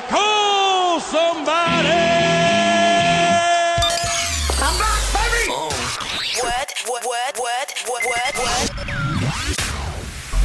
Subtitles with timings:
[0.00, 1.88] better call somebody.
[4.58, 5.50] I'm back, baby.
[6.42, 6.74] What?
[6.86, 7.04] What?
[7.04, 7.38] What?
[7.38, 7.72] What?
[7.86, 8.04] What?
[8.04, 8.34] What?
[8.36, 8.70] What?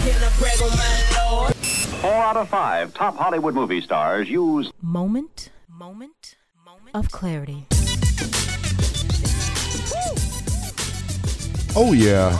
[0.04, 1.56] Can I brag on my lord?
[1.56, 7.66] Four out of five top Hollywood movie stars use moment, moment, moment of clarity.
[11.76, 12.38] Oh, yeah.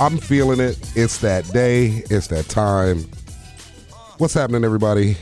[0.00, 0.78] I'm feeling it.
[0.96, 2.04] It's that day.
[2.10, 3.04] It's that time.
[4.18, 5.16] What's happening, everybody?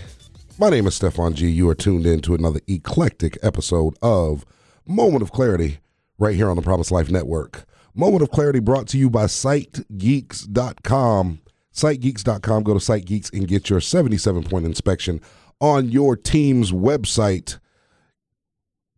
[0.61, 1.49] My name is Stefan G.
[1.49, 4.45] You are tuned in to another eclectic episode of
[4.85, 5.79] Moment of Clarity
[6.19, 7.65] right here on the Promise Life Network.
[7.95, 11.39] Moment of Clarity brought to you by SiteGeekz.com.
[11.73, 12.63] SiteGeekz.com.
[12.65, 15.21] Go to SiteGeekz and get your 77 point inspection
[15.61, 17.61] on your team's website.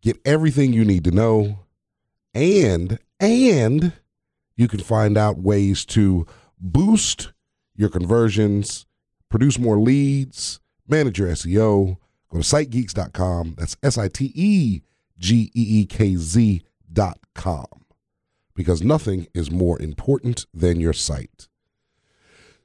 [0.01, 1.59] Get everything you need to know
[2.33, 3.93] and, and,
[4.55, 6.25] you can find out ways to
[6.59, 7.33] boost
[7.75, 8.87] your conversions,
[9.29, 10.59] produce more leads,
[10.91, 11.97] manage your SEO.
[12.29, 13.55] Go to sitegeekz.com.
[13.57, 14.81] That's S I T E
[15.17, 17.65] G E E K Z.com.
[18.53, 21.47] Because nothing is more important than your site.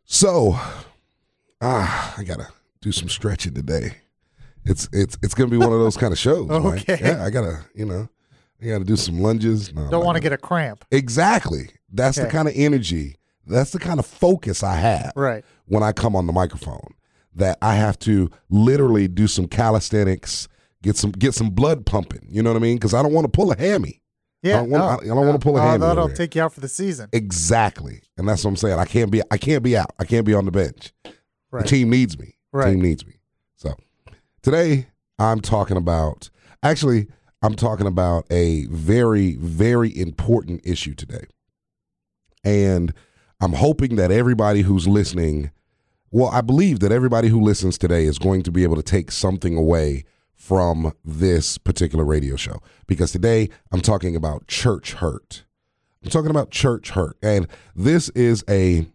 [0.04, 0.52] So,
[1.60, 2.48] ah, I got to
[2.80, 3.96] do some stretching today.
[4.64, 6.48] It's it's it's going to be one of those kind of shows.
[6.50, 6.88] Mike.
[6.88, 6.98] Okay.
[7.00, 8.08] Yeah, I got to, you know,
[8.60, 9.72] I got to do some lunges.
[9.72, 10.84] No, Don't want to get a cramp.
[10.90, 11.70] Exactly.
[11.92, 15.44] That's the kind of energy, that's the kind of focus I have Right.
[15.66, 16.94] when I come on the microphone.
[17.36, 20.48] That I have to literally do some calisthenics,
[20.82, 22.26] get some get some blood pumping.
[22.28, 22.76] You know what I mean?
[22.76, 24.00] Because I don't want to pull a hammy.
[24.42, 24.58] Yeah.
[24.58, 26.52] don't wanna- no, I- I don't wanna pull a no, hammy That'll take you out
[26.52, 27.08] for the season.
[27.12, 28.78] Exactly, and that's what I'm saying.
[28.78, 29.90] I can't be I can't be out.
[29.98, 30.92] I can't be on the bench.
[31.50, 31.62] Right.
[31.64, 32.36] The team needs me.
[32.52, 32.70] The Right.
[32.70, 33.14] team needs me.
[33.56, 33.74] So
[34.42, 34.86] today
[35.18, 36.30] I'm talking about
[36.62, 37.08] actually
[37.42, 41.24] I'm talking about a very very important issue today.
[42.44, 42.92] And
[43.40, 45.50] I'm hoping that everybody who's listening,
[46.16, 49.10] well, I believe that everybody who listens today is going to be able to take
[49.12, 55.44] something away from this particular radio show because today I'm talking about church hurt.
[56.02, 57.18] I'm talking about church hurt.
[57.22, 58.86] And this is a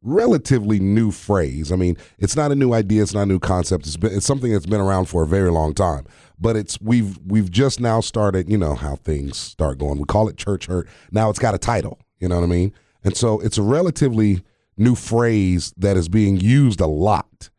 [0.00, 1.72] relatively new phrase.
[1.72, 3.88] I mean, it's not a new idea, it's not a new concept.
[3.88, 6.06] It's been it's something that's been around for a very long time.
[6.38, 9.98] But it's we've we've just now started, you know how things start going.
[9.98, 10.86] We call it church hurt.
[11.10, 12.72] Now it's got a title, you know what I mean?
[13.02, 14.44] And so it's a relatively
[14.80, 17.50] new phrase that is being used a lot.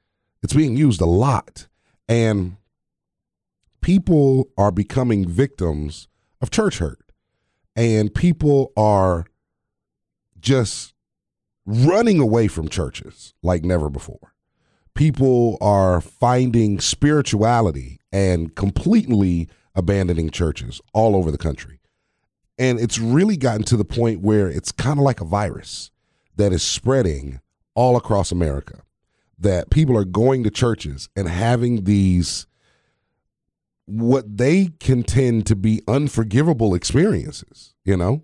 [0.43, 1.67] It's being used a lot.
[2.09, 2.57] And
[3.81, 6.07] people are becoming victims
[6.41, 6.99] of church hurt.
[7.75, 9.25] And people are
[10.39, 10.93] just
[11.65, 14.33] running away from churches like never before.
[14.95, 21.79] People are finding spirituality and completely abandoning churches all over the country.
[22.57, 25.90] And it's really gotten to the point where it's kind of like a virus
[26.35, 27.39] that is spreading
[27.75, 28.81] all across America.
[29.37, 32.45] That people are going to churches and having these
[33.85, 38.23] what they contend to be unforgivable experiences, you know?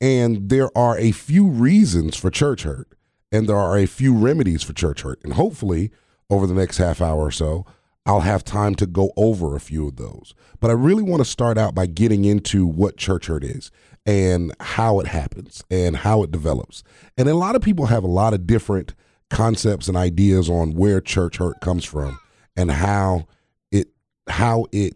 [0.00, 2.88] And there are a few reasons for church hurt,
[3.32, 5.20] and there are a few remedies for church hurt.
[5.24, 5.90] And hopefully,
[6.30, 7.66] over the next half hour or so,
[8.08, 10.34] I'll have time to go over a few of those.
[10.60, 13.70] But I really want to start out by getting into what church hurt is
[14.06, 16.82] and how it happens and how it develops.
[17.18, 18.94] And a lot of people have a lot of different
[19.28, 22.18] concepts and ideas on where church hurt comes from
[22.56, 23.26] and how
[23.70, 23.88] it
[24.26, 24.94] how it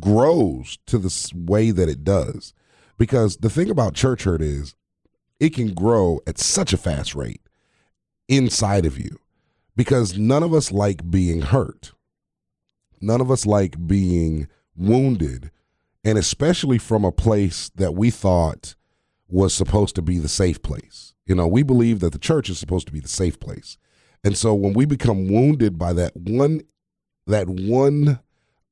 [0.00, 2.54] grows to the way that it does.
[2.96, 4.74] Because the thing about church hurt is
[5.38, 7.42] it can grow at such a fast rate
[8.26, 9.18] inside of you
[9.76, 11.92] because none of us like being hurt.
[13.00, 15.50] None of us like being wounded,
[16.04, 18.74] and especially from a place that we thought
[19.28, 21.14] was supposed to be the safe place.
[21.26, 23.76] You know, we believe that the church is supposed to be the safe place.
[24.24, 26.62] And so when we become wounded by that one
[27.26, 28.20] that one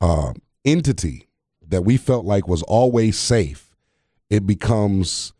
[0.00, 0.32] uh,
[0.64, 1.28] entity
[1.68, 3.76] that we felt like was always safe,
[4.30, 5.32] it becomes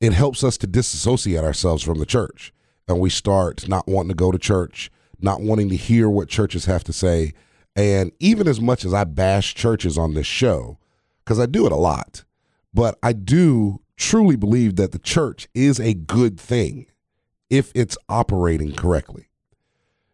[0.00, 2.52] it helps us to disassociate ourselves from the church
[2.88, 4.90] and we start not wanting to go to church
[5.20, 7.32] not wanting to hear what churches have to say
[7.74, 10.78] and even as much as i bash churches on this show
[11.24, 12.24] because i do it a lot
[12.72, 16.86] but i do truly believe that the church is a good thing
[17.50, 19.28] if it's operating correctly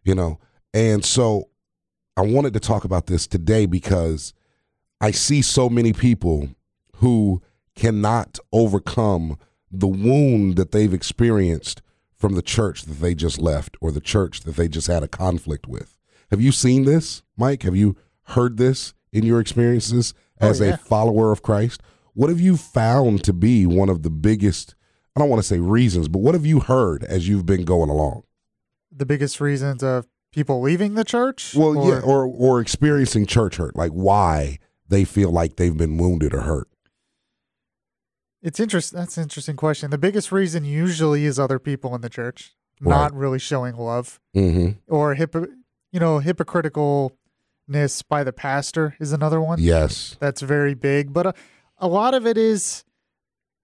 [0.03, 0.39] you know
[0.73, 1.49] and so
[2.17, 4.33] i wanted to talk about this today because
[5.01, 6.49] i see so many people
[6.97, 7.41] who
[7.75, 9.37] cannot overcome
[9.71, 11.81] the wound that they've experienced
[12.15, 15.07] from the church that they just left or the church that they just had a
[15.07, 15.97] conflict with.
[16.29, 17.63] Have you seen this, Mike?
[17.63, 20.67] Have you heard this in your experiences as yeah.
[20.67, 21.81] a follower of Christ?
[22.13, 24.75] What have you found to be one of the biggest,
[25.15, 27.89] I don't want to say reasons, but what have you heard as you've been going
[27.89, 28.23] along?
[28.91, 31.55] The biggest reasons of people leaving the church.
[31.55, 35.97] Well, or, yeah, or or experiencing church hurt, like why they feel like they've been
[35.97, 36.67] wounded or hurt.
[38.41, 38.99] it's interesting.
[38.99, 39.91] That's an interesting question.
[39.91, 44.79] The biggest reason usually is other people in the church not really showing love, Mm-hmm.
[44.87, 45.47] or hypo,
[45.91, 49.59] you know, hypocriticalness by the pastor is another one.
[49.59, 50.15] Yes.
[50.19, 51.13] that's very big.
[51.13, 51.33] But a,
[51.77, 52.83] a lot of it is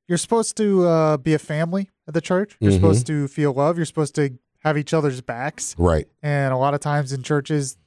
[0.08, 2.56] you're supposed to uh, be a family at the church.
[2.60, 2.76] You're Mhm.
[2.76, 3.78] supposed to feel love.
[3.78, 5.76] You're supposed to have each other's backs.
[5.78, 6.08] Right.
[6.24, 7.78] And a lot of times in churches,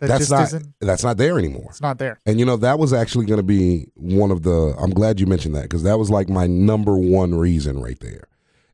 [0.00, 0.74] that that's just not isn't.
[0.80, 1.66] that's not there anymore.
[1.70, 2.18] It's not there.
[2.26, 4.74] And you know that was actually going to be one of the.
[4.78, 8.24] I'm glad you mentioned that because that was like my number one reason right there,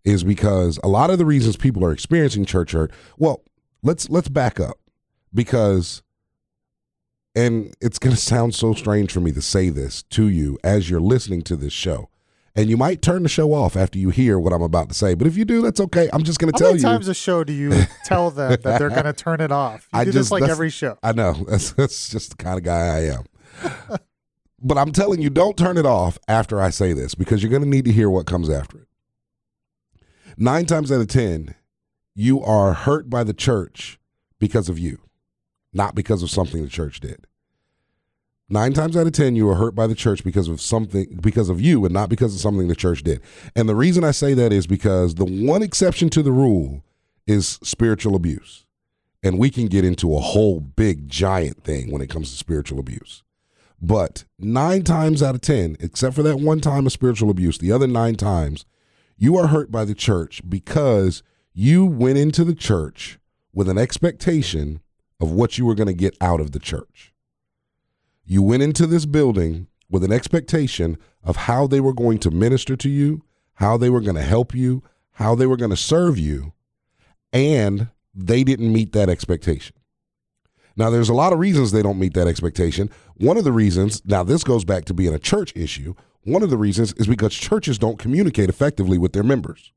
[0.04, 2.90] is because a lot of the reasons people are experiencing church hurt.
[3.18, 3.42] Well,
[3.82, 4.78] let's let's back up
[5.32, 6.02] because,
[7.34, 10.90] and it's going to sound so strange for me to say this to you as
[10.90, 12.08] you're listening to this show,
[12.54, 15.14] and you might turn the show off after you hear what I'm about to say.
[15.14, 16.08] But if you do, that's okay.
[16.12, 16.88] I'm just going to How tell many you.
[16.88, 19.88] times a show do you tell them that they're going to turn it off?
[19.92, 20.98] You I do just this like every show.
[21.02, 23.24] I know that's that's just the kind of guy I am.
[24.60, 27.62] but I'm telling you, don't turn it off after I say this because you're going
[27.62, 28.88] to need to hear what comes after it.
[30.36, 31.54] Nine times out of ten,
[32.14, 34.00] you are hurt by the church
[34.40, 34.98] because of you,
[35.72, 37.26] not because of something the church did.
[38.48, 41.50] Nine times out of ten, you are hurt by the church because of something, because
[41.50, 43.20] of you, and not because of something the church did.
[43.54, 46.82] And the reason I say that is because the one exception to the rule
[47.26, 48.64] is spiritual abuse
[49.22, 52.78] and we can get into a whole big giant thing when it comes to spiritual
[52.78, 53.22] abuse.
[53.80, 57.72] But nine times out of 10, except for that one time of spiritual abuse, the
[57.72, 58.64] other nine times,
[59.16, 61.22] you are hurt by the church because
[61.52, 63.18] you went into the church
[63.52, 64.80] with an expectation
[65.20, 67.12] of what you were going to get out of the church.
[68.24, 72.76] You went into this building with an expectation of how they were going to minister
[72.76, 73.22] to you,
[73.54, 74.82] how they were going to help you,
[75.12, 76.52] how they were going to serve you,
[77.32, 79.74] and they didn't meet that expectation.
[80.76, 82.88] Now, there's a lot of reasons they don't meet that expectation.
[83.16, 86.50] One of the reasons, now this goes back to being a church issue, one of
[86.50, 89.72] the reasons is because churches don't communicate effectively with their members.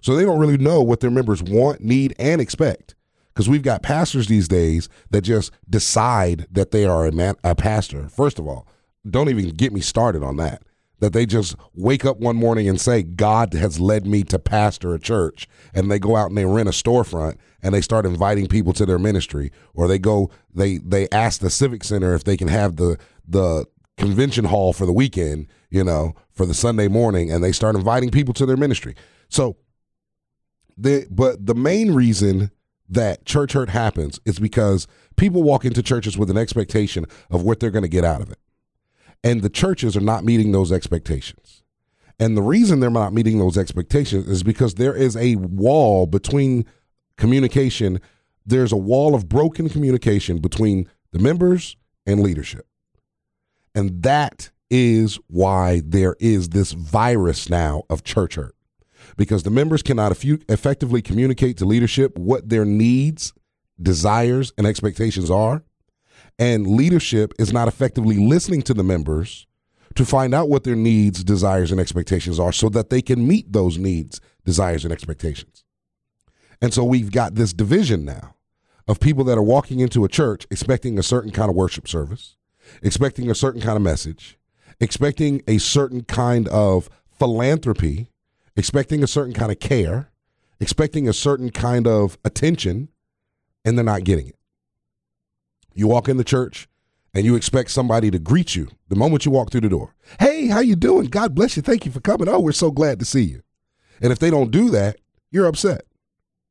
[0.00, 2.94] So they don't really know what their members want, need, and expect.
[3.34, 7.56] Because we've got pastors these days that just decide that they are a, man, a
[7.56, 8.08] pastor.
[8.08, 8.68] First of all,
[9.08, 10.62] don't even get me started on that.
[11.00, 14.94] That they just wake up one morning and say, God has led me to pastor
[14.94, 15.48] a church.
[15.74, 18.86] And they go out and they rent a storefront and they start inviting people to
[18.86, 19.50] their ministry.
[19.74, 22.96] Or they go, they they ask the civic center if they can have the
[23.26, 23.66] the
[23.96, 28.10] convention hall for the weekend, you know, for the Sunday morning, and they start inviting
[28.10, 28.94] people to their ministry.
[29.28, 29.56] So
[30.76, 32.50] the but the main reason
[32.88, 34.86] that church hurt happens is because
[35.16, 38.30] people walk into churches with an expectation of what they're going to get out of
[38.30, 38.38] it.
[39.22, 41.62] And the churches are not meeting those expectations.
[42.18, 46.64] And the reason they're not meeting those expectations is because there is a wall between
[47.16, 48.00] communication,
[48.46, 51.76] there's a wall of broken communication between the members
[52.06, 52.66] and leadership.
[53.74, 58.54] And that is why there is this virus now of church hurt
[59.16, 60.12] because the members cannot
[60.48, 63.32] effectively communicate to leadership what their needs,
[63.80, 65.64] desires, and expectations are.
[66.38, 69.46] And leadership is not effectively listening to the members
[69.94, 73.52] to find out what their needs, desires, and expectations are so that they can meet
[73.52, 75.64] those needs, desires, and expectations.
[76.60, 78.34] And so we've got this division now
[78.88, 82.36] of people that are walking into a church expecting a certain kind of worship service,
[82.82, 84.38] expecting a certain kind of message,
[84.80, 88.08] expecting a certain kind of philanthropy,
[88.56, 90.10] expecting a certain kind of care,
[90.60, 92.88] expecting a certain kind of attention,
[93.64, 94.36] and they're not getting it.
[95.74, 96.68] You walk in the church
[97.12, 99.94] and you expect somebody to greet you the moment you walk through the door.
[100.20, 101.06] Hey, how you doing?
[101.06, 101.62] God bless you.
[101.62, 102.28] Thank you for coming.
[102.28, 103.42] Oh, we're so glad to see you.
[104.00, 104.96] And if they don't do that,
[105.30, 105.82] you're upset.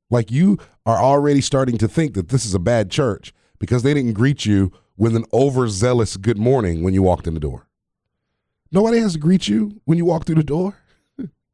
[0.09, 3.93] Like you are already starting to think that this is a bad church because they
[3.93, 7.67] didn't greet you with an overzealous good morning when you walked in the door.
[8.71, 10.75] Nobody has to greet you when you walk through the door.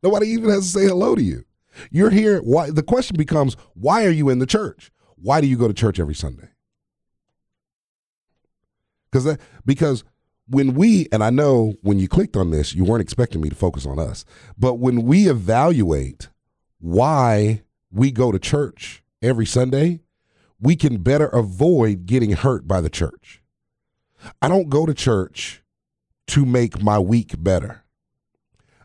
[0.01, 1.46] Nobody even has to say hello to you.
[1.91, 2.39] You're here.
[2.39, 2.70] Why?
[2.70, 4.91] The question becomes, why are you in the church?
[5.15, 6.50] Why do you go to church every Sunday?
[9.12, 10.03] Because that because
[10.48, 13.56] when we and I know when you clicked on this, you weren't expecting me to
[13.56, 14.25] focus on us,
[14.58, 16.29] but when we evaluate
[16.79, 20.01] why we go to church every Sunday,
[20.60, 23.41] we can better avoid getting hurt by the church.
[24.41, 25.63] I don't go to church
[26.27, 27.84] to make my week better.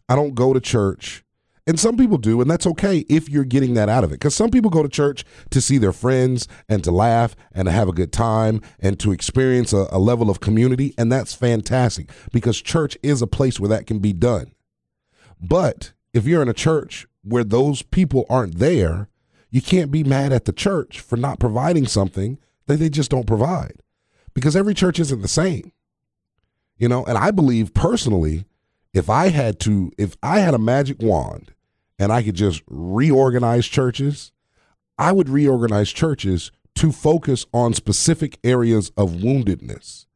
[0.09, 1.25] I don't go to church,
[1.67, 4.17] and some people do, and that's okay if you're getting that out of it.
[4.17, 7.73] Because some people go to church to see their friends and to laugh and to
[7.73, 12.11] have a good time and to experience a, a level of community, and that's fantastic
[12.33, 14.53] because church is a place where that can be done.
[15.41, 19.09] But if you're in a church where those people aren't there,
[19.51, 23.27] you can't be mad at the church for not providing something that they just don't
[23.27, 23.81] provide
[24.35, 25.73] because every church isn't the same.
[26.77, 28.45] You know, and I believe personally,
[28.95, 31.53] if I had to, if I had a magic wand
[31.99, 34.33] and I could just reorganize churches,
[34.97, 40.07] I would reorganize churches to focus on specific areas of woundedness.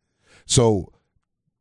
[0.46, 0.92] So,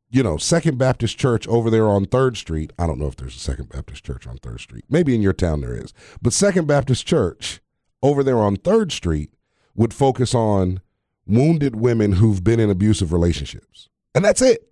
[0.09, 2.71] you know, Second Baptist Church over there on Third Street.
[2.79, 4.85] I don't know if there's a Second Baptist Church on Third Street.
[4.89, 5.93] Maybe in your town there is.
[6.21, 7.59] But Second Baptist Church
[8.01, 9.31] over there on Third Street
[9.75, 10.81] would focus on
[11.25, 13.89] wounded women who've been in abusive relationships.
[14.15, 14.71] And that's it.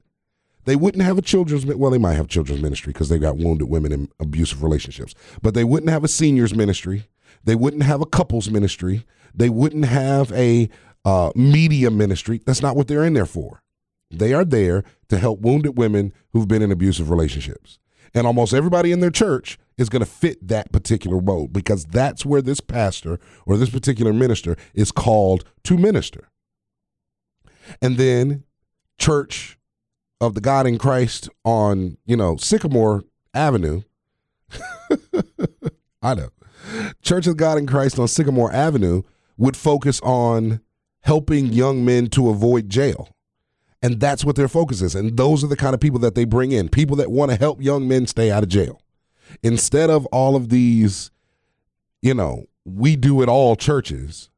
[0.66, 3.38] They wouldn't have a children's ministry, well, they might have children's ministry because they've got
[3.38, 5.14] wounded women in abusive relationships.
[5.42, 7.08] But they wouldn't have a seniors ministry.
[7.44, 9.06] They wouldn't have a couples ministry.
[9.34, 10.70] They wouldn't have a
[11.04, 12.42] uh, media ministry.
[12.46, 13.62] That's not what they're in there for.
[14.10, 17.80] They are there to help wounded women who've been in abusive relationships.
[18.14, 22.26] And almost everybody in their church is going to fit that particular mold because that's
[22.26, 26.30] where this pastor or this particular minister is called to minister.
[27.82, 28.44] And then
[28.98, 29.58] church
[30.22, 33.04] of the God in Christ on, you know, Sycamore
[33.34, 33.82] Avenue.
[36.02, 36.30] I know.
[37.02, 39.04] Church of God in Christ on Sycamore Avenue
[39.38, 40.62] would focus on
[41.02, 43.10] helping young men to avoid jail.
[43.82, 44.96] And that's what their focus is.
[44.96, 47.38] And those are the kind of people that they bring in people that want to
[47.38, 48.82] help young men stay out of jail.
[49.44, 51.12] Instead of all of these,
[52.02, 54.30] you know, we do it all churches,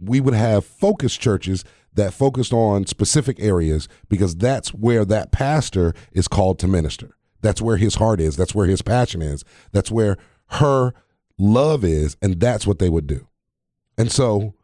[0.00, 5.94] we would have focus churches that focused on specific areas because that's where that pastor
[6.12, 7.16] is called to minister.
[7.40, 8.36] That's where his heart is.
[8.36, 9.44] That's where his passion is.
[9.72, 10.92] That's where her
[11.38, 12.16] love is.
[12.22, 13.28] And that's what they would do.
[13.96, 14.54] And so,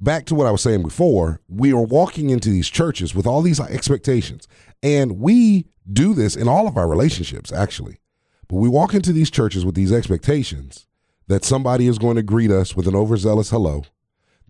[0.00, 3.42] back to what I was saying before, we are walking into these churches with all
[3.42, 4.48] these expectations.
[4.82, 8.00] And we do this in all of our relationships, actually.
[8.48, 10.86] But we walk into these churches with these expectations
[11.28, 13.84] that somebody is going to greet us with an overzealous hello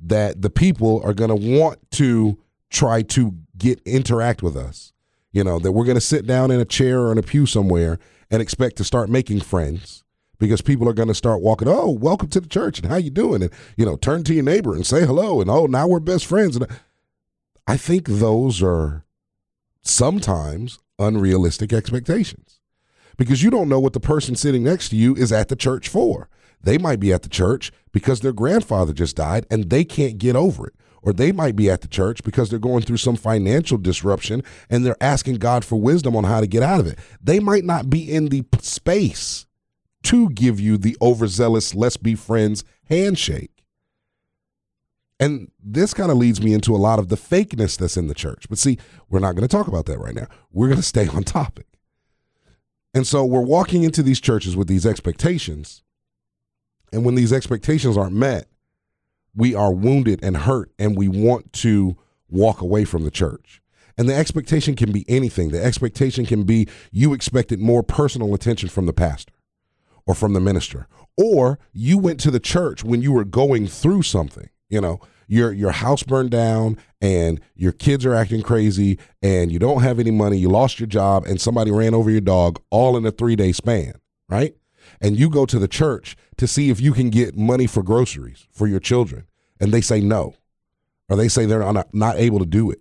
[0.02, 2.38] that the people are going to want to
[2.70, 4.92] try to get interact with us.
[5.32, 7.46] You know, that we're going to sit down in a chair or in a pew
[7.46, 7.98] somewhere
[8.30, 10.02] and expect to start making friends
[10.38, 13.10] because people are going to start walking, "Oh, welcome to the church and how you
[13.10, 16.00] doing?" and you know, turn to your neighbor and say hello and oh, now we're
[16.00, 16.56] best friends.
[16.56, 16.66] And
[17.66, 19.04] I think those are
[19.82, 22.60] sometimes unrealistic expectations
[23.16, 25.88] because you don't know what the person sitting next to you is at the church
[25.88, 26.28] for.
[26.62, 30.36] They might be at the church because their grandfather just died and they can't get
[30.36, 30.74] over it.
[31.02, 34.84] Or they might be at the church because they're going through some financial disruption and
[34.84, 36.98] they're asking God for wisdom on how to get out of it.
[37.22, 39.46] They might not be in the space
[40.02, 43.64] to give you the overzealous, let's be friends handshake.
[45.18, 48.14] And this kind of leads me into a lot of the fakeness that's in the
[48.14, 48.46] church.
[48.48, 48.78] But see,
[49.10, 50.26] we're not going to talk about that right now.
[50.50, 51.66] We're going to stay on topic.
[52.92, 55.82] And so we're walking into these churches with these expectations
[56.92, 58.46] and when these expectations aren't met,
[59.34, 61.96] we are wounded and hurt, and we want to
[62.28, 63.60] walk away from the church.
[63.98, 65.50] And the expectation can be anything.
[65.50, 69.34] The expectation can be you expected more personal attention from the pastor
[70.06, 74.02] or from the minister, or you went to the church when you were going through
[74.02, 74.48] something.
[74.68, 79.58] You know, your your house burned down and your kids are acting crazy and you
[79.58, 82.96] don't have any money, you lost your job and somebody ran over your dog all
[82.96, 83.94] in a 3-day span,
[84.28, 84.54] right?
[85.00, 88.46] And you go to the church to see if you can get money for groceries
[88.50, 89.26] for your children,
[89.60, 90.34] and they say no,
[91.08, 92.80] or they say they're not, not able to do it.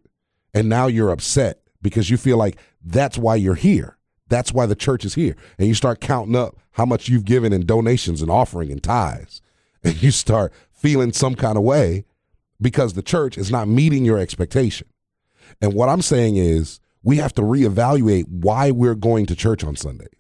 [0.54, 3.98] And now you're upset because you feel like that's why you're here.
[4.28, 5.36] That's why the church is here.
[5.58, 9.42] And you start counting up how much you've given in donations and offering and tithes.
[9.84, 12.06] And you start feeling some kind of way
[12.62, 14.88] because the church is not meeting your expectation.
[15.62, 19.76] And what I'm saying is we have to reevaluate why we're going to church on
[19.76, 20.19] Sundays.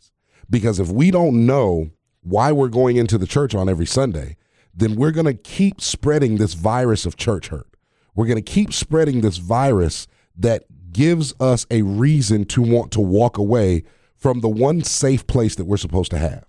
[0.49, 1.91] Because if we don't know
[2.21, 4.35] why we're going into the church on every Sunday,
[4.73, 7.67] then we're going to keep spreading this virus of church hurt.
[8.15, 12.99] We're going to keep spreading this virus that gives us a reason to want to
[12.99, 13.83] walk away
[14.15, 16.45] from the one safe place that we're supposed to have.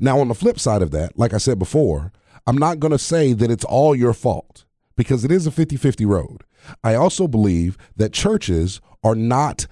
[0.00, 2.12] Now, on the flip side of that, like I said before,
[2.46, 4.64] I'm not going to say that it's all your fault
[4.96, 6.44] because it is a 50 50 road.
[6.82, 9.66] I also believe that churches are not,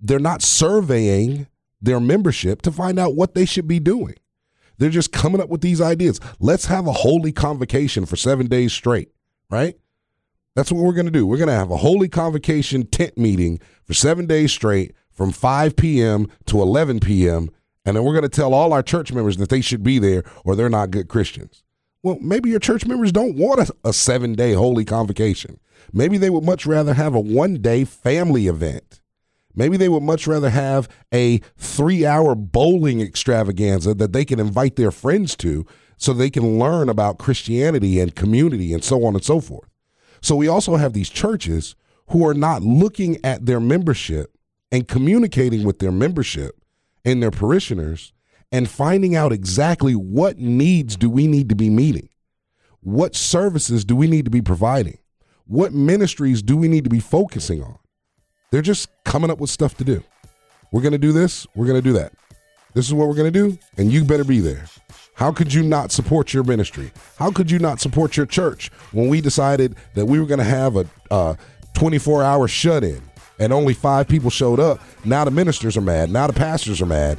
[0.00, 1.46] they're not surveying
[1.80, 4.14] their membership to find out what they should be doing.
[4.78, 6.20] They're just coming up with these ideas.
[6.38, 9.10] Let's have a holy convocation for seven days straight,
[9.50, 9.76] right?
[10.54, 11.26] That's what we're going to do.
[11.26, 15.76] We're going to have a holy convocation tent meeting for seven days straight from 5
[15.76, 16.28] p.m.
[16.46, 17.50] to 11 p.m.
[17.84, 20.22] And then we're going to tell all our church members that they should be there
[20.44, 21.62] or they're not good Christians.
[22.02, 25.58] Well, maybe your church members don't want a, a seven day holy convocation.
[25.92, 29.00] Maybe they would much rather have a one day family event
[29.58, 34.76] Maybe they would much rather have a three hour bowling extravaganza that they can invite
[34.76, 39.24] their friends to so they can learn about Christianity and community and so on and
[39.24, 39.68] so forth.
[40.20, 41.74] So we also have these churches
[42.10, 44.32] who are not looking at their membership
[44.70, 46.54] and communicating with their membership
[47.04, 48.12] and their parishioners
[48.52, 52.08] and finding out exactly what needs do we need to be meeting?
[52.78, 54.98] What services do we need to be providing?
[55.46, 57.78] What ministries do we need to be focusing on?
[58.50, 60.02] They're just coming up with stuff to do.
[60.72, 62.12] We're going to do this, we're going to do that.
[62.74, 64.64] This is what we're going to do, and you better be there.
[65.14, 66.92] How could you not support your ministry?
[67.16, 70.44] How could you not support your church when we decided that we were going to
[70.44, 71.34] have a uh,
[71.74, 73.02] 24 hour shut in
[73.38, 74.80] and only five people showed up?
[75.04, 76.10] Now the ministers are mad.
[76.10, 77.18] Now the pastors are mad.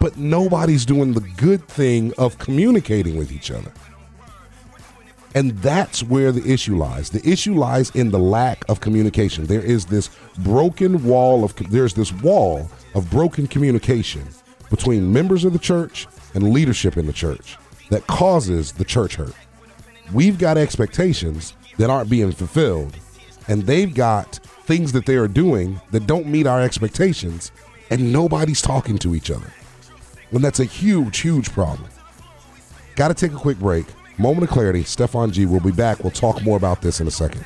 [0.00, 3.72] But nobody's doing the good thing of communicating with each other.
[5.38, 7.10] And that's where the issue lies.
[7.10, 9.46] The issue lies in the lack of communication.
[9.46, 14.26] There is this broken wall of there's this wall of broken communication
[14.68, 17.56] between members of the church and leadership in the church
[17.88, 19.32] that causes the church hurt.
[20.12, 22.96] We've got expectations that aren't being fulfilled,
[23.46, 27.52] and they've got things that they are doing that don't meet our expectations,
[27.90, 29.52] and nobody's talking to each other.
[30.32, 31.88] And that's a huge, huge problem.
[32.96, 33.86] Got to take a quick break.
[34.18, 34.82] Moment of clarity.
[34.82, 36.02] Stefan G will be back.
[36.02, 37.44] We'll talk more about this in a second.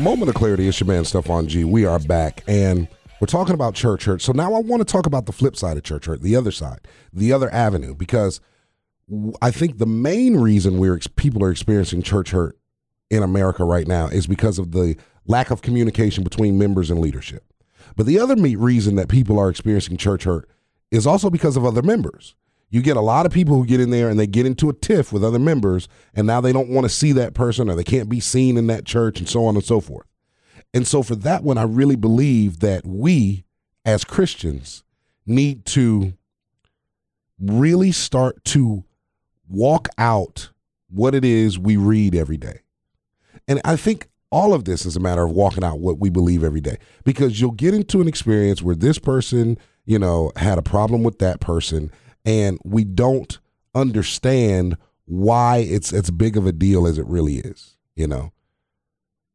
[0.00, 0.66] Moment of clarity.
[0.66, 1.62] It's your man, Stefan G.
[1.62, 2.88] We are back, and
[3.20, 4.22] we're talking about church hurt.
[4.22, 6.50] So now I want to talk about the flip side of church hurt, the other
[6.50, 6.80] side,
[7.12, 8.40] the other avenue, because
[9.42, 12.58] I think the main reason we're people are experiencing church hurt
[13.10, 17.44] in America right now is because of the lack of communication between members and leadership.
[17.94, 20.48] But the other reason that people are experiencing church hurt
[20.90, 22.34] is also because of other members.
[22.70, 24.72] You get a lot of people who get in there and they get into a
[24.72, 27.84] tiff with other members, and now they don't want to see that person or they
[27.84, 30.06] can't be seen in that church and so on and so forth.
[30.72, 33.44] And so, for that one, I really believe that we
[33.84, 34.84] as Christians
[35.26, 36.12] need to
[37.40, 38.84] really start to
[39.48, 40.50] walk out
[40.88, 42.60] what it is we read every day.
[43.48, 46.44] And I think all of this is a matter of walking out what we believe
[46.44, 50.62] every day because you'll get into an experience where this person, you know, had a
[50.62, 51.90] problem with that person
[52.24, 53.38] and we don't
[53.74, 58.32] understand why it's as big of a deal as it really is, you know.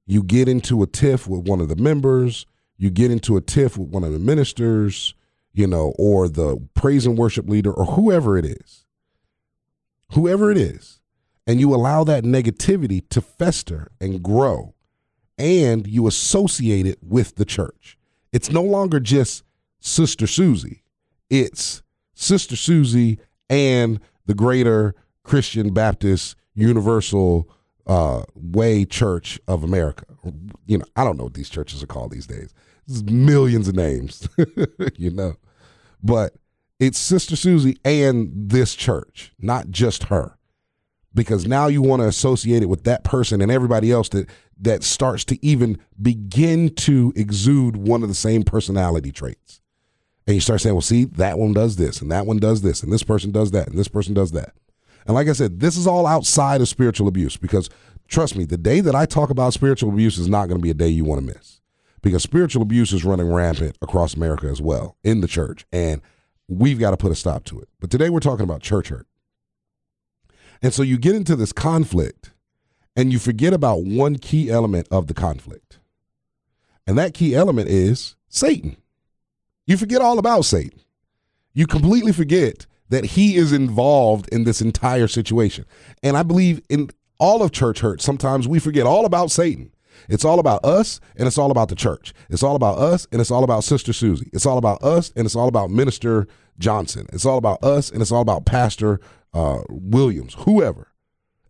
[0.05, 2.45] You get into a tiff with one of the members,
[2.77, 5.15] you get into a tiff with one of the ministers,
[5.53, 8.85] you know, or the praise and worship leader or whoever it is.
[10.11, 10.99] Whoever it is.
[11.47, 14.75] And you allow that negativity to fester and grow
[15.37, 17.97] and you associate it with the church.
[18.31, 19.43] It's no longer just
[19.79, 20.83] Sister Susie,
[21.29, 21.83] it's
[22.15, 27.49] Sister Susie and the greater Christian Baptist Universal
[27.85, 30.05] uh, Way Church of America.
[30.65, 32.53] You know, I don't know what these churches are called these days.
[32.87, 34.27] There's millions of names,
[34.95, 35.35] you know,
[36.01, 36.35] but
[36.79, 40.37] it's Sister Susie and this church, not just her
[41.15, 44.83] because now you want to associate it with that person and everybody else that that
[44.83, 49.61] starts to even begin to exude one of the same personality traits.
[50.27, 52.81] And you start saying, well, see, that one does this, and that one does this,
[52.81, 54.53] and this person does that, and this person does that.
[55.05, 57.69] And like I said, this is all outside of spiritual abuse because
[58.07, 60.71] trust me, the day that I talk about spiritual abuse is not going to be
[60.71, 61.61] a day you want to miss
[62.01, 65.65] because spiritual abuse is running rampant across America as well in the church.
[65.71, 66.01] And
[66.47, 67.69] we've got to put a stop to it.
[67.79, 69.07] But today we're talking about church hurt.
[70.61, 72.31] And so you get into this conflict
[72.95, 75.79] and you forget about one key element of the conflict.
[76.87, 78.77] And that key element is Satan.
[79.65, 80.79] You forget all about Satan.
[81.53, 85.65] You completely forget that he is involved in this entire situation.
[86.03, 89.71] And I believe in all of church hurt, sometimes we forget all about Satan.
[90.09, 92.13] It's all about us and it's all about the church.
[92.29, 94.29] It's all about us and it's all about Sister Susie.
[94.33, 96.27] It's all about us and it's all about Minister
[96.59, 97.07] Johnson.
[97.13, 98.99] It's all about us and it's all about Pastor
[99.33, 100.91] uh, Williams, whoever.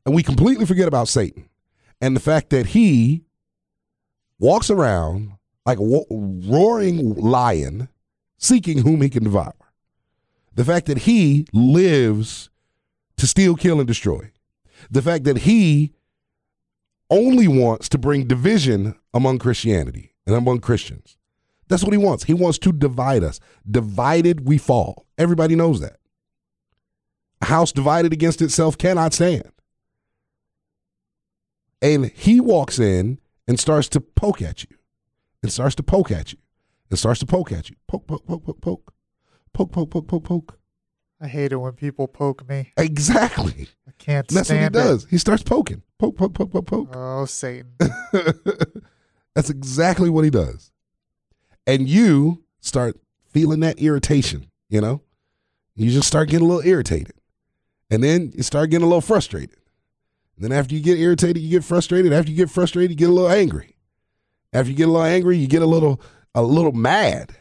[0.05, 1.49] And we completely forget about Satan
[1.99, 3.23] and the fact that he
[4.39, 5.31] walks around
[5.65, 7.89] like a roaring lion
[8.45, 9.55] seeking whom he can devour.
[10.53, 12.49] The fact that he lives
[13.17, 14.31] to steal, kill, and destroy.
[14.89, 15.93] The fact that he
[17.09, 21.17] only wants to bring division among Christianity and among Christians.
[21.67, 22.25] That's what he wants.
[22.25, 23.39] He wants to divide us.
[23.69, 25.05] Divided, we fall.
[25.17, 25.97] Everybody knows that.
[27.41, 29.51] A house divided against itself cannot stand.
[31.81, 34.77] And he walks in and starts to poke at you
[35.43, 36.39] and starts to poke at you.
[36.89, 37.75] It starts to poke at you.
[37.87, 38.93] Poke, poke, poke, poke, poke.
[39.53, 40.59] Poke, poke, poke, poke, poke.
[41.19, 42.71] I hate it when people poke me.
[42.77, 43.69] Exactly.
[43.87, 45.07] I can't And that's what he stand does.
[45.09, 45.81] He starts poking.
[45.97, 46.89] Poke, poke, poke, poke, poke.
[46.93, 47.71] Oh, Satan.
[49.33, 50.71] That's exactly what he does.
[51.65, 55.01] And you start feeling that irritation, you know?
[55.75, 57.13] You just start getting a little irritated.
[57.89, 59.57] And then you start getting a little frustrated.
[60.35, 62.13] And then after you get irritated, you get frustrated.
[62.13, 63.75] After you get frustrated, you get a little angry.
[64.53, 66.01] After you get a little angry, you get a little
[66.35, 67.35] a little mad.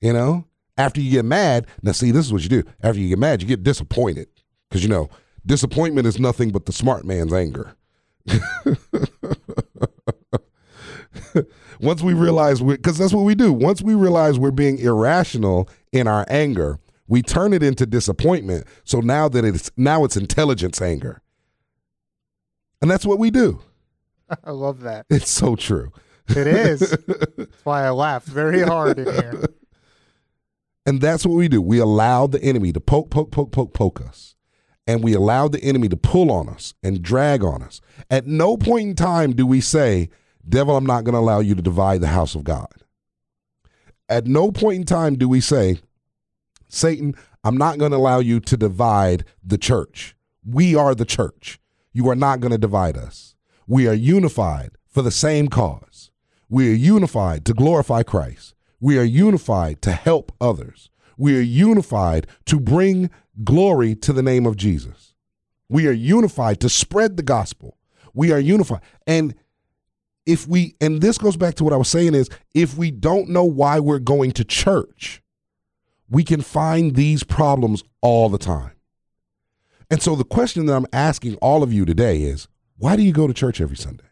[0.00, 0.44] You know?
[0.78, 2.62] After you get mad, now see, this is what you do.
[2.82, 4.28] After you get mad, you get disappointed.
[4.68, 5.08] Because you know,
[5.44, 7.74] disappointment is nothing but the smart man's anger.
[11.80, 16.08] once we realize because that's what we do once we realize we're being irrational in
[16.08, 21.22] our anger we turn it into disappointment so now that it's now it's intelligence anger
[22.80, 23.60] and that's what we do
[24.44, 25.06] I love that.
[25.10, 25.92] it's so true
[26.28, 26.80] It is.
[27.36, 29.44] That's why I laughed very hard in here.
[30.86, 34.00] and that's what we do we allow the enemy to poke poke poke poke poke
[34.00, 34.34] us
[34.86, 38.56] and we allow the enemy to pull on us and drag on us at no
[38.56, 40.08] point in time do we say
[40.48, 42.68] devil i'm not going to allow you to divide the house of god
[44.08, 45.80] at no point in time do we say
[46.68, 50.16] Satan, I'm not going to allow you to divide the church.
[50.44, 51.60] We are the church.
[51.92, 53.34] You are not going to divide us.
[53.66, 55.95] We are unified for the same cause.
[56.48, 58.54] We are unified to glorify Christ.
[58.80, 60.90] We are unified to help others.
[61.16, 63.10] We are unified to bring
[63.42, 65.14] glory to the name of Jesus.
[65.68, 67.76] We are unified to spread the gospel.
[68.14, 68.82] We are unified.
[69.06, 69.34] And
[70.24, 73.28] if we, and this goes back to what I was saying is, if we don't
[73.28, 75.22] know why we're going to church,
[76.08, 78.72] we can find these problems all the time.
[79.90, 83.12] And so the question that I'm asking all of you today is why do you
[83.12, 84.05] go to church every Sunday?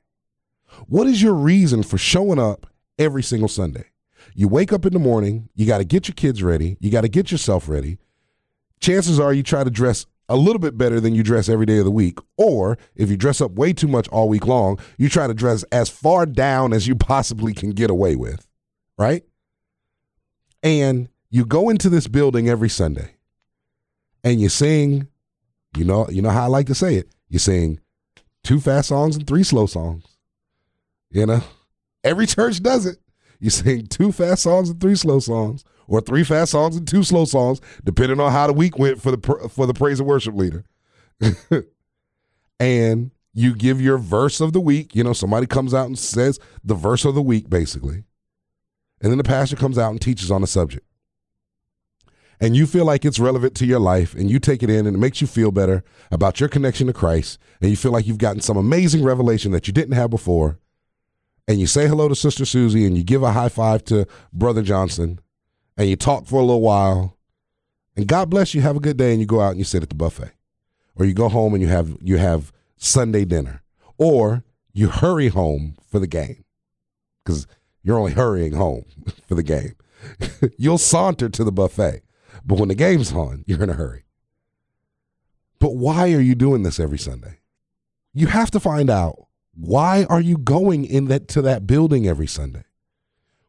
[0.87, 2.67] What is your reason for showing up
[2.99, 3.87] every single Sunday?
[4.35, 7.03] You wake up in the morning, you got to get your kids ready, you got
[7.03, 7.99] to get yourself ready.
[8.81, 11.79] Chances are you try to dress a little bit better than you dress every day
[11.79, 12.19] of the week.
[12.37, 15.63] Or if you dress up way too much all week long, you try to dress
[15.65, 18.47] as far down as you possibly can get away with,
[18.99, 19.23] right?
[20.63, 23.17] And you go into this building every Sunday
[24.23, 25.09] and you sing,
[25.77, 27.09] you know, you know how I like to say it.
[27.29, 27.81] You sing
[28.43, 30.05] two fast songs and three slow songs.
[31.15, 31.41] You know,
[32.03, 32.99] every church does it.
[33.39, 37.05] You sing two fast songs and three slow songs, or three fast songs and two
[37.05, 40.35] slow songs, depending on how the week went for the for the praise and worship
[40.35, 40.65] leader.
[42.61, 44.97] and you give your verse of the week.
[44.97, 48.03] You know, somebody comes out and says the verse of the week, basically,
[49.01, 50.85] and then the pastor comes out and teaches on the subject
[52.41, 54.97] and you feel like it's relevant to your life and you take it in and
[54.97, 58.19] it makes you feel better about your connection to Christ and you feel like you've
[58.19, 60.59] gotten some amazing revelation that you didn't have before
[61.47, 64.63] and you say hello to Sister Susie and you give a high five to Brother
[64.63, 65.21] Johnson
[65.77, 67.17] and you talk for a little while
[67.97, 69.83] and God bless you have a good day and you go out and you sit
[69.83, 70.33] at the buffet
[70.97, 73.63] or you go home and you have you have Sunday dinner
[73.99, 76.45] or you hurry home for the game
[77.25, 77.47] cuz
[77.83, 78.85] you're only hurrying home
[79.27, 79.75] for the game
[80.59, 82.03] you'll saunter to the buffet
[82.45, 84.05] but when the game's on, you're in a hurry.
[85.59, 87.39] But why are you doing this every Sunday?
[88.13, 92.27] You have to find out why are you going in that to that building every
[92.27, 92.65] Sunday?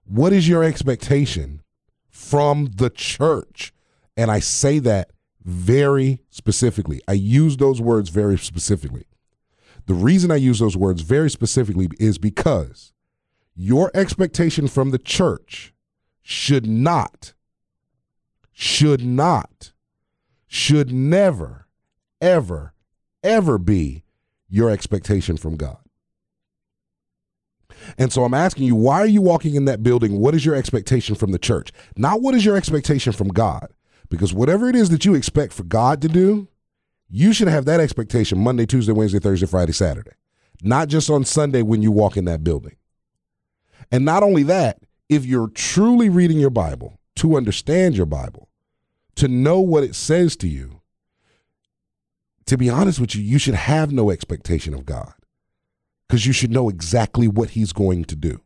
[0.06, 1.62] What is your expectation
[2.10, 3.74] from the church?
[4.15, 5.12] And I say that
[5.44, 7.02] very specifically.
[7.08, 9.06] I use those words very specifically.
[9.88, 12.94] The reason I use those words very specifically is because
[13.56, 15.74] your expectation from the church
[16.24, 17.34] should not
[18.58, 19.74] should not,
[20.48, 21.68] should never,
[22.22, 22.74] ever,
[23.22, 24.04] ever be
[24.48, 25.85] your expectation from God.
[27.98, 30.19] And so I'm asking you, why are you walking in that building?
[30.19, 31.71] What is your expectation from the church?
[31.98, 33.67] Not what is your expectation from God?
[34.10, 36.48] Because whatever it is that you expect for God to do,
[37.10, 40.12] you should have that expectation Monday, Tuesday, Wednesday, Thursday, Friday, Saturday,
[40.62, 42.76] not just on Sunday when you walk in that building.
[43.91, 48.50] And not only that, if you're truly reading your Bible to understand your Bible,
[49.15, 50.82] to know what it says to you,
[52.48, 55.13] to be honest with you, you should have no expectation of God
[56.08, 58.41] because you should know exactly what He's going to do.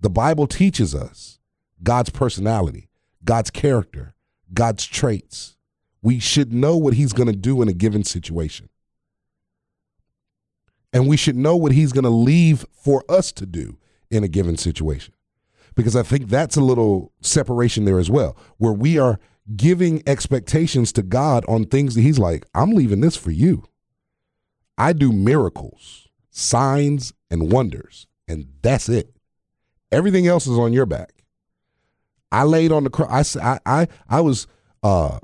[0.00, 1.38] The Bible teaches us
[1.82, 2.88] God's personality,
[3.24, 4.14] God's character,
[4.52, 5.56] God's traits.
[6.02, 8.68] We should know what He's going to do in a given situation.
[10.92, 13.78] And we should know what He's going to leave for us to do
[14.10, 15.14] in a given situation.
[15.74, 19.18] Because I think that's a little separation there as well, where we are
[19.56, 23.64] giving expectations to God on things that He's like, I'm leaving this for you.
[24.76, 26.01] I do miracles,
[26.32, 29.14] signs, and wonders, and that's it.
[29.92, 31.22] Everything else is on your back.
[32.32, 33.36] I laid on the cross.
[33.36, 34.46] I, I, I was,
[34.82, 35.18] uh,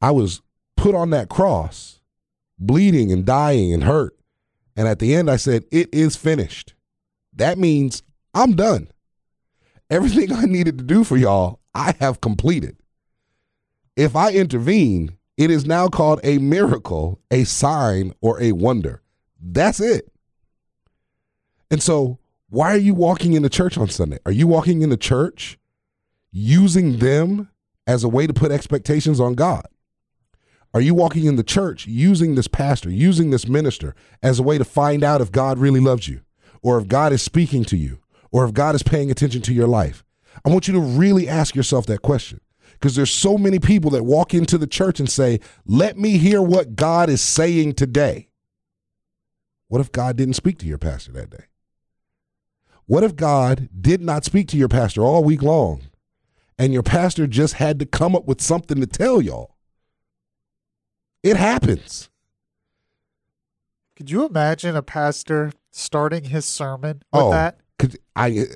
[0.00, 0.40] I was
[0.76, 2.00] put on that cross,
[2.58, 4.16] bleeding and dying and hurt.
[4.76, 6.74] And at the end, I said, "It is finished."
[7.34, 8.02] That means
[8.34, 8.88] I'm done.
[9.90, 12.76] Everything I needed to do for y'all, I have completed.
[13.96, 19.02] If I intervene, it is now called a miracle, a sign, or a wonder.
[19.40, 20.10] That's it.
[21.70, 22.18] And so,
[22.50, 24.18] why are you walking into church on Sunday?
[24.24, 25.58] Are you walking into church
[26.32, 27.50] using them
[27.86, 29.66] as a way to put expectations on God?
[30.74, 34.58] Are you walking in the church using this pastor, using this minister as a way
[34.58, 36.20] to find out if God really loves you,
[36.62, 38.00] or if God is speaking to you,
[38.30, 40.04] or if God is paying attention to your life?
[40.44, 42.40] I want you to really ask yourself that question
[42.72, 46.40] because there's so many people that walk into the church and say, "Let me hear
[46.40, 48.28] what God is saying today."
[49.68, 51.44] What if God didn't speak to your pastor that day?
[52.88, 55.82] What if God did not speak to your pastor all week long
[56.58, 59.54] and your pastor just had to come up with something to tell y'all?
[61.22, 62.08] It happens.
[63.94, 67.60] Could you imagine a pastor starting his sermon with oh, that?
[67.78, 68.46] could- I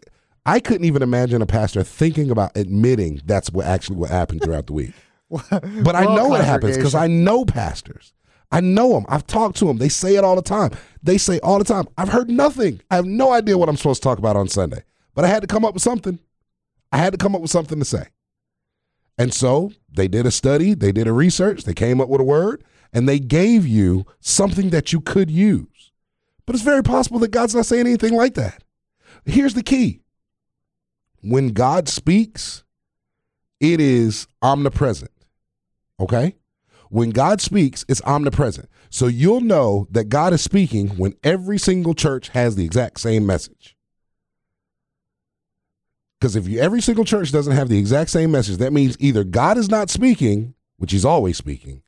[0.46, 4.66] I couldn't even imagine a pastor thinking about admitting that's what actually what happened throughout
[4.66, 4.92] the week.
[5.30, 8.14] But I know it happens because I know pastors.
[8.52, 9.06] I know them.
[9.08, 9.78] I've talked to them.
[9.78, 10.70] They say it all the time.
[11.02, 12.80] They say all the time, I've heard nothing.
[12.90, 14.84] I have no idea what I'm supposed to talk about on Sunday.
[15.14, 16.18] But I had to come up with something.
[16.92, 18.08] I had to come up with something to say.
[19.18, 22.24] And so they did a study, they did a research, they came up with a
[22.24, 22.62] word,
[22.92, 25.92] and they gave you something that you could use.
[26.44, 28.62] But it's very possible that God's not saying anything like that.
[29.24, 30.00] Here's the key
[31.20, 32.64] when God speaks,
[33.60, 35.12] it is omnipresent.
[36.00, 36.34] Okay?
[36.92, 38.68] When God speaks, it's omnipresent.
[38.90, 43.24] So you'll know that God is speaking when every single church has the exact same
[43.24, 43.74] message.
[46.20, 49.24] Because if you, every single church doesn't have the exact same message, that means either
[49.24, 51.80] God is not speaking, which he's always speaking,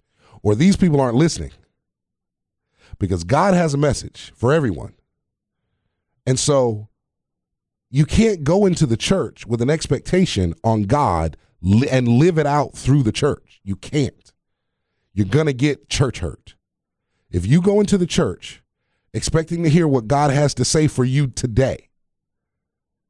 [0.43, 1.53] or these people aren't listening.
[2.99, 4.95] Because God has a message for everyone.
[6.27, 6.89] And so
[7.91, 11.37] you can't go into the church with an expectation on God
[11.91, 13.61] and live it out through the church.
[13.63, 14.33] You can't.
[15.15, 16.57] You're going to get church hurt.
[17.31, 18.63] If you go into the church
[19.13, 21.89] expecting to hear what God has to say for you today,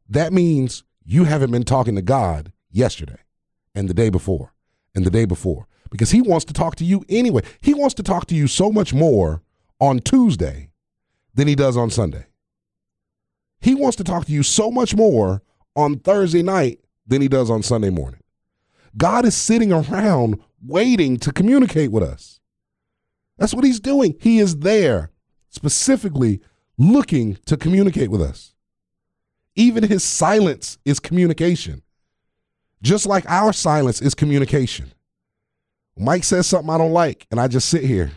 [0.08, 3.20] that means you haven't been talking to God yesterday
[3.74, 4.52] and the day before
[4.94, 7.42] and the day before because He wants to talk to you anyway.
[7.60, 9.42] He wants to talk to you so much more
[9.80, 10.70] on Tuesday
[11.34, 12.26] than He does on Sunday.
[13.60, 15.42] He wants to talk to you so much more
[15.74, 18.20] on Thursday night than He does on Sunday morning.
[18.96, 22.40] God is sitting around waiting to communicate with us.
[23.38, 24.16] That's what He's doing.
[24.20, 25.10] He is there
[25.48, 26.40] specifically
[26.76, 28.54] looking to communicate with us.
[29.56, 31.82] Even his silence is communication.
[32.82, 34.92] Just like our silence is communication.
[35.96, 38.12] Mike says something I don't like, and I just sit here.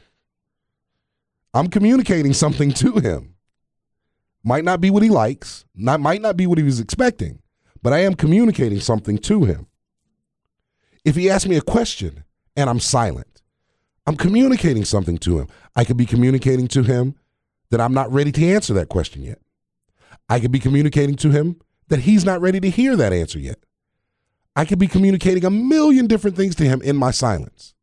[1.54, 3.36] I'm communicating something to him.
[4.44, 7.40] Might not be what he likes, not, might not be what he was expecting,
[7.82, 9.68] but I am communicating something to him.
[11.06, 12.24] If he asks me a question
[12.58, 13.41] and I'm silent,
[14.06, 15.48] I'm communicating something to him.
[15.76, 17.15] I could be communicating to him
[17.72, 19.39] that I'm not ready to answer that question yet.
[20.28, 23.60] I could be communicating to him that he's not ready to hear that answer yet.
[24.56, 27.76] I could be communicating a million different things to him in my silence.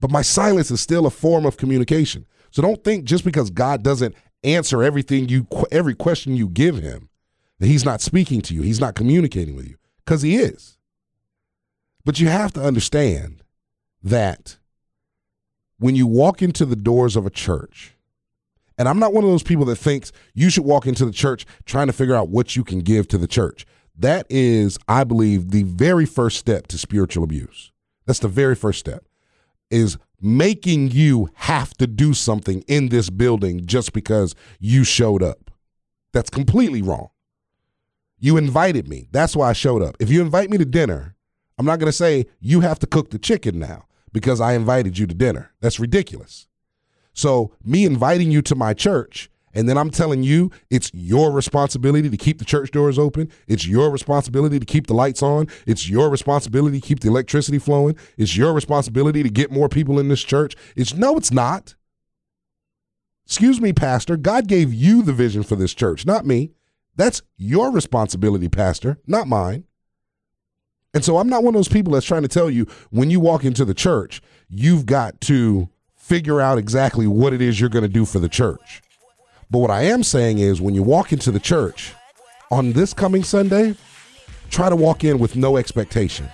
[0.00, 2.26] But my silence is still a form of communication.
[2.50, 7.08] So don't think just because God doesn't answer everything you every question you give him
[7.60, 10.76] that he's not speaking to you, he's not communicating with you cuz he is.
[12.04, 13.43] But you have to understand
[14.04, 14.58] that
[15.78, 17.94] when you walk into the doors of a church,
[18.78, 21.46] and I'm not one of those people that thinks you should walk into the church
[21.64, 23.66] trying to figure out what you can give to the church.
[23.96, 27.72] That is, I believe, the very first step to spiritual abuse.
[28.06, 29.04] That's the very first step
[29.70, 35.50] is making you have to do something in this building just because you showed up.
[36.12, 37.08] That's completely wrong.
[38.18, 39.08] You invited me.
[39.10, 39.96] That's why I showed up.
[40.00, 41.14] If you invite me to dinner,
[41.58, 44.96] I'm not going to say you have to cook the chicken now because I invited
[44.96, 45.50] you to dinner.
[45.60, 46.46] That's ridiculous.
[47.12, 52.08] So, me inviting you to my church, and then I'm telling you it's your responsibility
[52.08, 53.30] to keep the church doors open.
[53.46, 55.48] It's your responsibility to keep the lights on.
[55.66, 57.96] It's your responsibility to keep the electricity flowing.
[58.16, 60.56] It's your responsibility to get more people in this church.
[60.74, 61.74] It's no, it's not.
[63.26, 64.16] Excuse me, Pastor.
[64.16, 66.52] God gave you the vision for this church, not me.
[66.96, 69.64] That's your responsibility, Pastor, not mine.
[70.94, 73.20] And so I'm not one of those people that's trying to tell you when you
[73.20, 77.82] walk into the church, you've got to figure out exactly what it is you're going
[77.82, 78.82] to do for the church.
[79.50, 81.94] But what I am saying is when you walk into the church,
[82.50, 83.74] on this coming Sunday,
[84.50, 86.28] try to walk in with no expectation.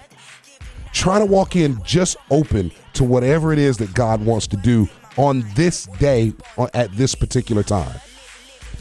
[0.92, 4.88] Try to walk in just open to whatever it is that God wants to do
[5.16, 8.00] on this day uh, at this particular time.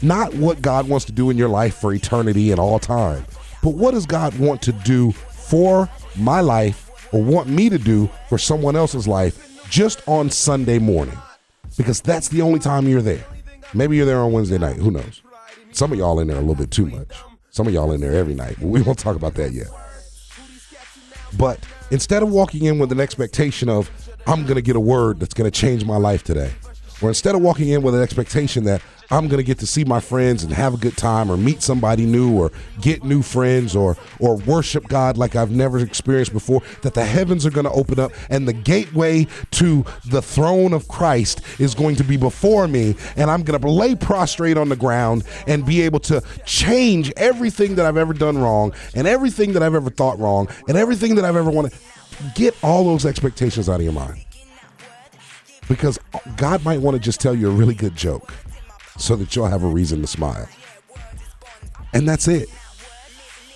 [0.02, 3.24] Not what God wants to do in your life for eternity and all time,
[3.62, 5.12] but what does God want to do
[5.50, 10.78] for my life or want me to do for someone else's life just on Sunday
[10.78, 11.18] morning?
[11.76, 13.24] Because that's the only time you're there.
[13.74, 14.76] Maybe you're there on Wednesday night.
[14.76, 15.22] Who knows?
[15.72, 17.08] Some of y'all in there a little bit too much.
[17.50, 19.66] Some of y'all in there every night, but we won't talk about that yet.
[21.36, 21.58] But
[21.90, 23.90] instead of walking in with an expectation of,
[24.28, 26.52] I'm going to get a word that's going to change my life today,
[27.02, 28.82] or instead of walking in with an expectation that
[29.12, 31.62] I'm going to get to see my friends and have a good time or meet
[31.62, 36.62] somebody new or get new friends or or worship God like I've never experienced before
[36.82, 40.86] that the heavens are going to open up and the gateway to the throne of
[40.86, 44.76] Christ is going to be before me and I'm going to lay prostrate on the
[44.76, 49.62] ground and be able to change everything that I've ever done wrong and everything that
[49.62, 51.72] I've ever thought wrong and everything that I've ever wanted.
[52.36, 54.24] Get all those expectations out of your mind
[55.70, 56.00] because
[56.36, 58.34] God might want to just tell you a really good joke
[58.98, 60.48] so that you'll have a reason to smile.
[61.94, 62.48] And that's it.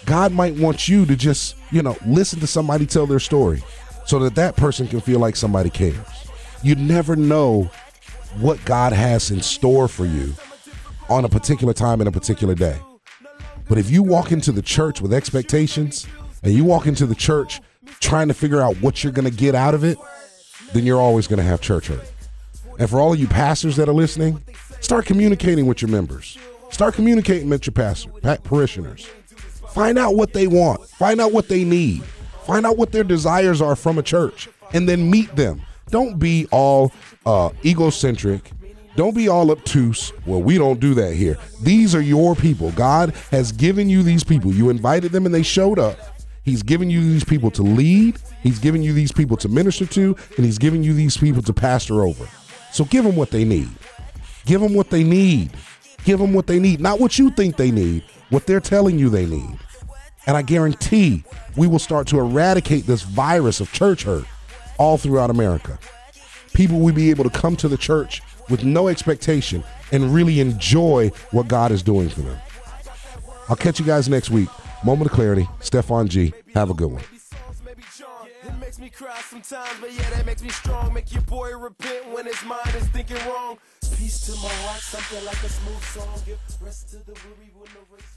[0.07, 3.65] God might want you to just, you know, listen to somebody tell their story
[4.07, 5.97] so that that person can feel like somebody cares.
[6.63, 7.65] You never know
[8.39, 10.35] what God has in store for you
[11.09, 12.79] on a particular time in a particular day.
[13.69, 16.07] But if you walk into the church with expectations
[16.45, 17.61] and you walk into the church
[17.99, 19.99] trying to figure out what you're going to get out of it,
[20.75, 22.13] then you're always going to have church hurt.
[22.79, 24.43] And for all of you pastors that are listening,
[24.81, 26.37] start communicating with your members.
[26.71, 28.11] Start communicating with your pastor,
[28.43, 29.07] parishioners.
[29.71, 30.87] Find out what they want.
[30.89, 32.03] Find out what they need.
[32.45, 35.63] Find out what their desires are from a church, and then meet them.
[35.91, 36.93] Don't be all
[37.25, 38.51] uh, egocentric.
[38.97, 40.13] Don't be all obtuse.
[40.27, 41.39] Well, we don't do that here.
[41.63, 42.71] These are your people.
[42.73, 44.53] God has given you these people.
[44.53, 45.99] You invited them, and they showed up.
[46.45, 48.19] He's given you these people to lead.
[48.43, 51.53] He's given you these people to minister to, and he's given you these people to
[51.53, 52.29] pastor over.
[52.73, 53.71] So give them what they need.
[54.45, 55.51] Give them what they need.
[56.05, 59.09] Give them what they need, not what you think they need, what they're telling you
[59.09, 59.59] they need.
[60.27, 61.25] And I guarantee
[61.57, 64.27] we will start to eradicate this virus of church hurt
[64.77, 65.79] all throughout America.
[66.53, 71.11] People will be able to come to the church with no expectation and really enjoy
[71.31, 72.39] what God is doing for them.
[73.49, 74.49] I'll catch you guys next week.
[74.85, 75.49] Moment of clarity.
[75.61, 76.33] Stefan G.
[76.55, 77.03] Have a good one.
[78.77, 80.93] Me cry sometimes, but yeah, that makes me strong.
[80.93, 83.57] Make your boy repent when his mind is thinking wrong.
[83.97, 86.21] Peace to my heart, something like a smooth song.
[86.27, 88.14] Give rest to the weary when the race.